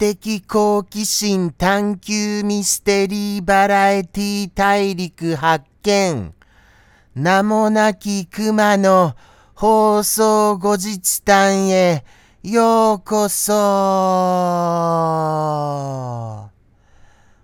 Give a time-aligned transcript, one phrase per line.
[0.00, 6.32] 的好奇心探求ミステリーバラエティ大陸発見。
[7.14, 9.14] 名もなき熊の
[9.52, 12.02] 放送後日談へ
[12.42, 13.52] ようこそ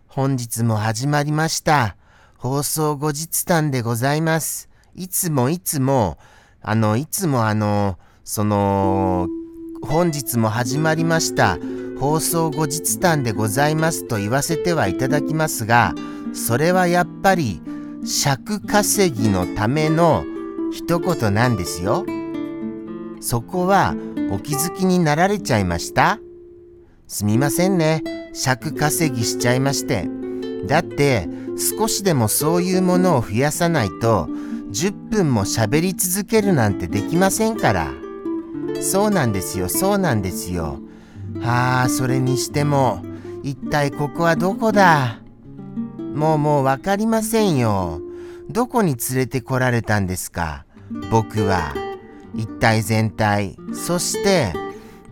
[0.08, 1.98] 本日も始まりました。
[2.38, 4.70] 放送後日談でございます。
[4.94, 6.16] いつもいつも、
[6.62, 9.28] あの、いつもあの、その、
[9.82, 11.58] 本日も始まりました。
[11.98, 15.94] 放送後日談でございますと言わせてはいただきますが、
[16.34, 17.62] それはやっぱり
[18.04, 20.24] 尺稼ぎのための
[20.72, 22.04] 一言なんですよ。
[23.20, 23.94] そこは
[24.30, 26.18] お気づきになられちゃいました？
[27.08, 28.02] すみませんね。
[28.34, 30.08] 尺稼ぎしちゃいまして。
[30.66, 31.28] だって
[31.78, 34.28] 少しでもそういうものを増やさないと
[34.70, 37.88] 10分も喋り続けるなんてできませんから。
[38.82, 40.80] そうなんですよ、そうなんですよ。
[41.40, 43.02] はあ、それにしても、
[43.42, 45.20] 一体ここはどこだ？
[46.14, 48.00] もうもうわかりませんよ。
[48.50, 50.64] どこに連れてこられたんですか？
[51.10, 51.74] 僕は。
[52.34, 53.56] 一体全体。
[53.72, 54.52] そして、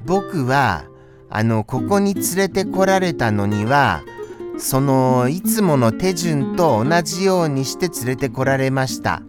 [0.05, 0.85] 僕は、
[1.31, 4.03] あの、ここに連れてこられたのには、
[4.59, 9.23] その、いつもの手順と同じようにして連れてこられました。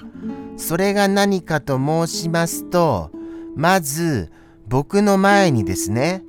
[0.58, 3.11] それが何かと申しますと、
[3.55, 4.31] まず、
[4.67, 6.23] 僕の前にですね、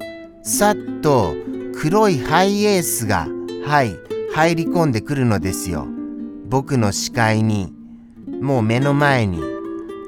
[0.47, 1.34] さっと
[1.75, 3.27] 黒いハイエースが、
[3.67, 3.96] はい、
[4.33, 5.89] 入り込んでくるのですよ。
[6.45, 7.74] 僕の視界に、
[8.40, 9.40] もう目の前に。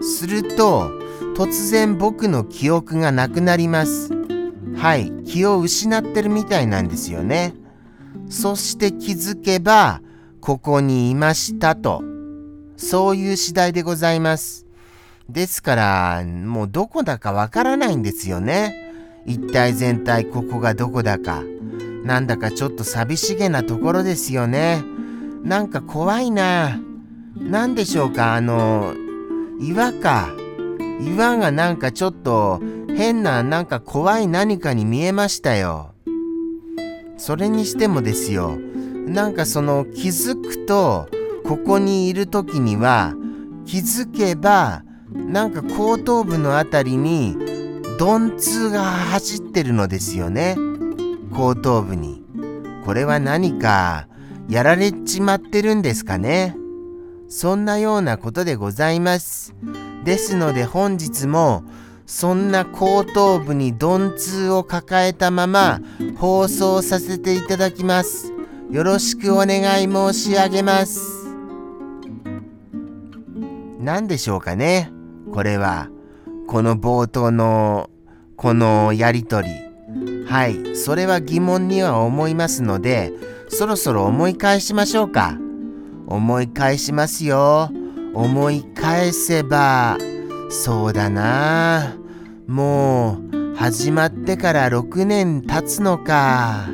[0.01, 0.93] すると、
[1.37, 4.13] 突然僕の記憶がなくなります。
[4.77, 7.53] はい、気を失ってるみたいなんですよね。
[8.29, 10.01] そして気づけば、
[10.41, 12.05] ここにいましたと。
[12.77, 14.67] そういう次第でございます。
[15.29, 18.78] ですから、もうどこだかわからないんですよね。
[19.29, 21.43] 一体全体ここがどこだか。
[22.03, 24.83] なんだかちょっと寂しげなところですよね。
[25.45, 26.81] なんか怖いな。
[27.37, 28.95] なんでしょうか、あの、
[29.61, 30.31] 岩か。
[31.01, 32.61] 岩がなんかちょっと
[32.97, 35.93] 変ななんか怖い何かに見えましたよ。
[37.19, 38.59] それにしてもですよ。
[39.07, 41.09] なんかその気づくと
[41.45, 43.15] ここにいる時には
[43.67, 47.58] 気づけばなんか後頭部のあたりに
[47.99, 50.57] 鈍痛が走ってるのですよね。
[51.33, 52.25] 後頭部に。
[52.85, 54.07] これは何か
[54.49, 56.57] やられちまってるんですかね。
[57.29, 59.55] そんなようなことでございます。
[60.05, 61.65] ですので本日も
[62.07, 65.81] そんな後頭部に鈍痛を抱えたまま
[66.17, 68.33] 放送させていただきます。
[68.71, 71.01] よろしくお願い申し上げます。
[73.81, 74.93] 何でしょうかね
[75.35, 75.91] これは。
[76.49, 77.91] この冒頭の
[78.37, 79.49] このやりとり。
[80.27, 83.13] はい、それは疑問には思いますので、
[83.51, 85.37] そろそろ思い返しましょうか。
[86.07, 87.71] 思い返しますよ。
[88.15, 89.99] 思い返せば、
[90.49, 91.95] そうだな。
[92.47, 96.71] もう、始まってから6年経つのか。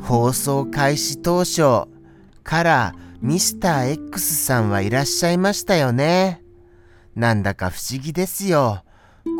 [0.00, 1.88] 放送開始当初
[2.42, 6.41] からミスター X さんはいらっしゃいましたよね。
[7.14, 8.82] なんだか不思議ですよ。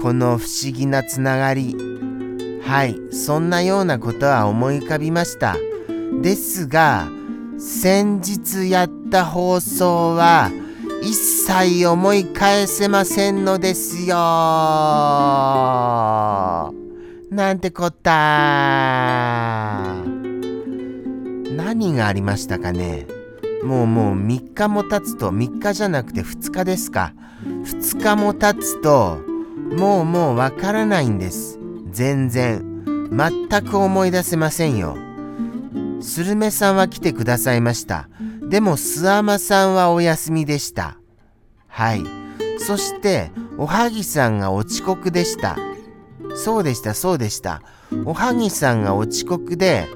[0.00, 1.77] この不思議なつながり。
[2.62, 5.56] はい、そんなようなことは思い浮かびました。
[6.22, 7.09] ですが、
[7.59, 10.50] 先日やった放送は
[11.03, 14.14] 一切思い返せませんのですよ。
[17.31, 18.12] なんてこった。
[21.56, 23.06] 何がありましたかね
[23.62, 27.14] もうもう3日も経つと3日じゃなくて2日ですか。
[27.44, 29.19] 2日も経つと
[29.76, 31.59] もうもうわからないんです。
[31.91, 32.73] 全然。
[33.11, 34.97] 全く思い出せませんよ。
[36.00, 38.09] スルメさんは来てくださいました。
[38.49, 40.99] でもスアマさんはお休みでした。
[41.69, 42.03] はい。
[42.59, 45.56] そして、おはぎさんがお遅刻でした。
[46.35, 47.62] そうでした、そうでした。
[48.05, 49.88] おはぎさんがお遅刻で、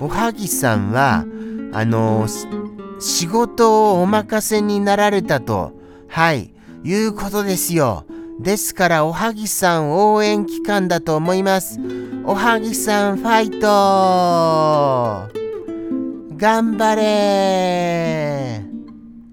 [0.00, 1.24] おはぎさんは、
[1.72, 2.63] あのー、
[3.00, 5.72] 仕事をお任せになられたと、
[6.08, 8.04] はい、いうことですよ。
[8.40, 11.78] ですから、おはぎさん応援期間だと思います。
[12.24, 15.28] おはぎさんファイト。
[16.36, 17.02] 頑張れ。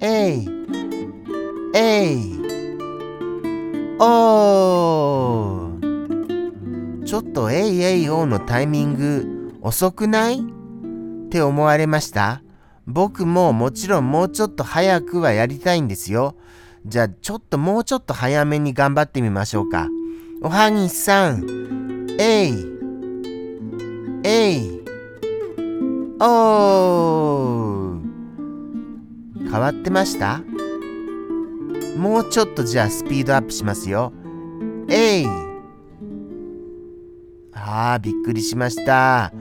[0.02, 0.48] えい。
[1.74, 2.42] えい。
[4.00, 7.04] おー。
[7.06, 10.40] ちょっとえいえいおーのタイミング遅くない？
[10.40, 12.42] って思われました？
[12.92, 16.36] 僕ももちろんもうちょっと早くはやりたいんですよ。
[16.86, 19.88] じゃあちょっともうちょっと早めに頑張ってみましょうか。
[20.42, 22.54] おはぎさん、えい。
[24.24, 24.82] えい
[26.20, 30.42] おー変わってました？
[31.98, 34.14] もうちょっとじゃあスピードアップしますよ。
[34.90, 35.26] えい
[37.54, 39.32] ああ、びっくりしました。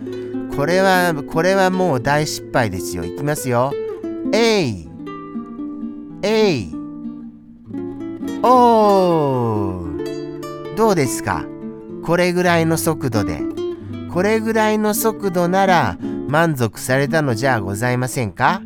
[0.61, 3.03] これは、これはもう大失敗ですよ。
[3.07, 3.73] いきますよ。
[4.35, 4.87] えい
[6.23, 6.75] えい
[8.43, 11.47] おーどうですか？
[12.05, 13.41] これぐらいの速度で。
[14.13, 15.97] これぐらいの速度なら
[16.29, 18.61] 満足されたのじゃございませんか？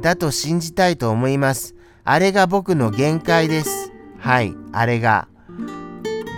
[0.00, 1.74] だと信じたいと思います。
[2.02, 3.92] あれが僕の限界です。
[4.18, 5.28] はい、あれが。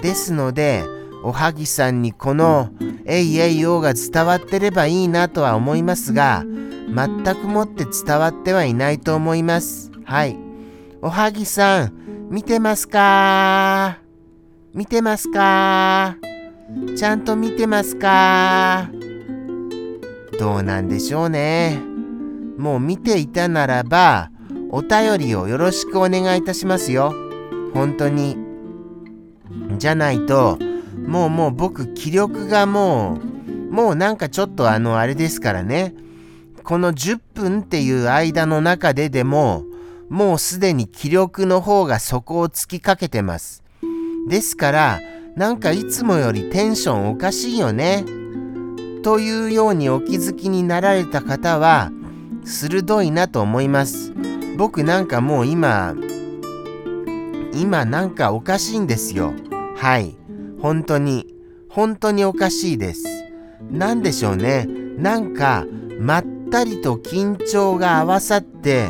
[0.02, 0.82] ですので、
[1.24, 2.70] おはぎさんにこの
[3.06, 9.90] 「えいえいお」が伝わってればいいなとは思いますが、全くもって伝わってはいないと思います。
[10.04, 10.36] はい。
[11.00, 11.92] おはぎさん、
[12.30, 13.98] 見てますか？
[14.74, 16.16] 見てますか？
[16.96, 18.88] ちゃんと見てますか？
[20.38, 21.78] どうなんでしょうね。
[22.58, 24.30] もう見ていたならば、
[24.70, 27.14] お便りをよろしくお願いいたしますよ。
[27.74, 28.36] 本当に。
[29.78, 30.58] じゃないと、
[31.06, 35.94] もうもう僕気力がもう、もうなんかちょっとあのあれですからね。
[36.62, 39.64] この10分っていう間の中ででも、
[40.08, 43.62] もうすでに気力の方が底をつきかけてます。
[44.28, 45.00] ですから、
[45.36, 48.04] なんかいつもよりテンションおかしいよね。
[49.02, 51.90] というようにお気づきになられた方は、
[52.44, 54.12] 鋭いなと思います。
[54.56, 55.94] 僕なんかもう今、
[57.54, 59.32] 今なんかおかしいんですよ。
[59.76, 60.14] はい。
[60.62, 61.26] 本当に、
[61.68, 63.02] 本当におかしいです。
[63.70, 64.68] なんでしょうね。
[64.96, 65.66] なんか、
[65.98, 68.88] まったりと緊張が合わさって、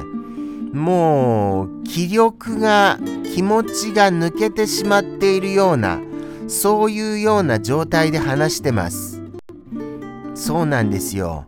[0.74, 2.98] もう、気力が、
[3.34, 5.98] 気持ちが抜けてしまっているような、
[6.46, 9.22] そういうような状態で話してます。
[10.34, 11.46] そうなんですよ。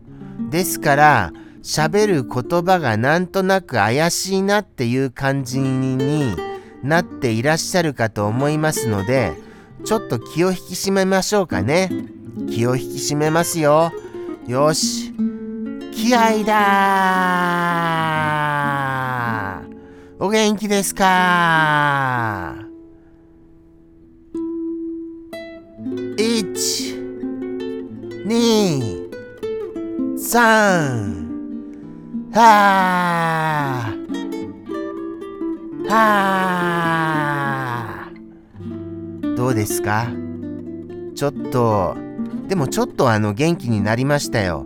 [0.49, 6.35] ですから、喋る言葉がなんとなく怪しいなっていう感じに
[6.81, 9.33] なっていらっしゃるかと思いますので、
[9.85, 11.91] ちょっと気を引き締めましょうかね。
[12.49, 13.91] 気を引き締めますよ。
[14.47, 15.13] よし。
[15.93, 16.55] 気合だ
[20.19, 22.55] お元気ですか
[26.17, 29.05] ？1、2、
[30.17, 31.25] 3、
[32.33, 33.93] はあ
[35.87, 35.91] は
[37.01, 37.04] あ
[39.45, 40.07] どうですか？
[41.13, 41.95] ちょっと、
[42.47, 44.65] でもちょっとあの元気になりましたよ。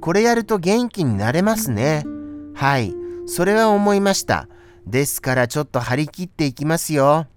[0.00, 2.04] これやると元気になれますね。
[2.52, 2.92] はい。
[3.26, 4.48] それは思いました。
[4.84, 7.28] ですからちょっと張り切っていきますよ。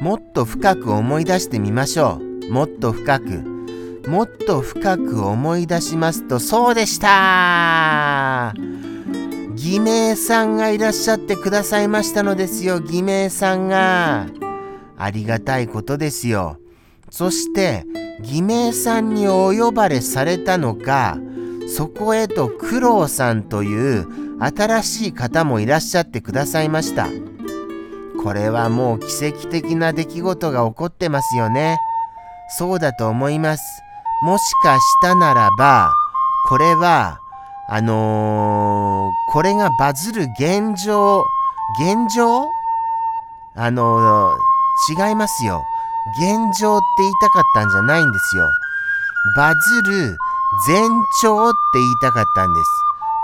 [0.00, 2.18] もっと深く思い出してみましょ
[2.48, 2.52] う。
[2.52, 4.02] もっと深く。
[4.08, 8.52] もっと深く思い出しますと、そうでした
[9.54, 14.26] 偽名さんがいらっしゃってくださいましたのですよ、偽名さんが。
[15.02, 16.58] ありがたいことですよ。
[17.10, 17.84] そして、
[18.22, 21.18] 偽名さんにお呼ばれされたのか、
[21.76, 24.06] そこへと九郎さんという
[24.38, 27.08] 新しい方もいらっしゃってくださいました。
[28.22, 31.78] これはもう奇跡的な出来事が起こってますよね。
[32.58, 33.62] そうだと思います。
[34.24, 35.90] もしかしたならば、
[36.48, 37.18] これは、
[37.68, 41.24] あのー、これがバズる現状、
[41.80, 42.44] 現状？
[43.54, 44.51] あのー、
[44.88, 45.62] 違いますよ。
[46.18, 48.50] 現状って言いたかったんじゃないんですよ。
[49.36, 50.16] バズる
[50.66, 50.80] 前
[51.20, 52.70] 兆って言いたかったんです。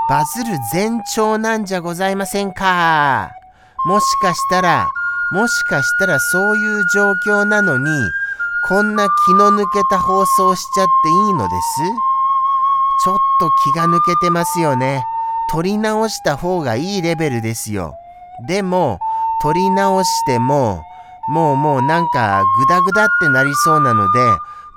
[0.08, 3.30] バズる前兆なんじゃございませんか？
[3.84, 4.88] もしかしたら、
[5.32, 7.90] もしかしたらそういう状況なのに、
[8.68, 11.82] こんな気の抜けた放送しちゃっていいのです？
[13.04, 15.04] ちょっと気が抜けてますよね。
[15.50, 17.94] 撮り直した方がいいレベルですよ。
[18.46, 18.98] でも、
[19.42, 20.82] 撮り直しても、
[21.28, 24.20] もうもうなんかグダグダってなりそうなので、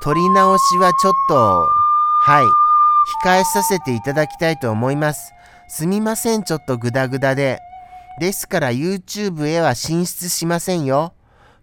[0.01, 1.65] 撮り直しはちょっと、
[2.23, 2.45] はい、
[3.23, 5.33] 控えさせていただきたいと思います。
[5.69, 7.59] すみません、ちょっとグダグダで。
[8.19, 11.13] ですから YouTube へは進出しませんよ。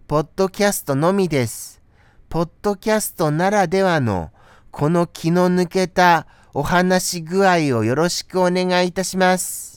[0.07, 1.79] ポッドキャストのみです。
[2.29, 4.31] ポッドキャストならではの
[4.71, 9.68] この気の抜けたお話具合をよろしくお願いいたします。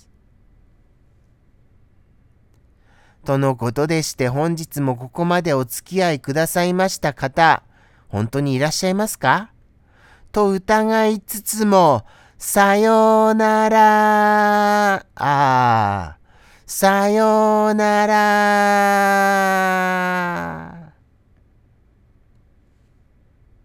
[3.24, 7.62] とのことでして本日もここまでお付き合いくださいました方、
[8.08, 9.52] 本当にいらっしゃいますか？
[10.32, 12.04] と疑いつつも、
[12.38, 14.94] さようなら。
[14.94, 16.16] ああ、
[16.66, 20.61] さようなら。